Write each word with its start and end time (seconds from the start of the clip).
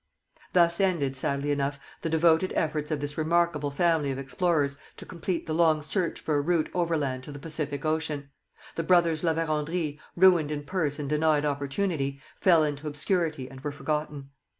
Thus 0.53 0.79
ended, 0.81 1.15
sadly 1.15 1.51
enough, 1.51 1.79
the 2.01 2.09
devoted 2.09 2.53
efforts 2.55 2.89
of 2.89 2.99
this 3.01 3.19
remarkable 3.19 3.69
family 3.69 4.09
of 4.09 4.17
explorers 4.17 4.77
to 4.97 5.05
complete 5.05 5.45
the 5.45 5.53
long 5.53 5.83
search 5.83 6.19
for 6.19 6.33
a 6.33 6.41
route 6.41 6.71
overland 6.73 7.23
to 7.25 7.31
the 7.31 7.37
Pacific 7.37 7.85
ocean. 7.85 8.31
The 8.73 8.81
brothers 8.81 9.23
La 9.23 9.35
Vérendrye, 9.35 9.99
ruined 10.15 10.49
in 10.49 10.63
purse 10.63 10.97
and 10.97 11.07
denied 11.07 11.45
opportunity, 11.45 12.19
fell 12.39 12.63
into 12.63 12.87
obscurity 12.87 13.47
and 13.47 13.61
were 13.61 13.71
forgotten. 13.71 14.31